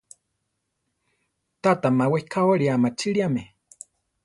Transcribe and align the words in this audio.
Tata 1.61 1.89
má 1.97 2.05
wekáwari 2.13 2.65
amachiliame. 2.75 3.43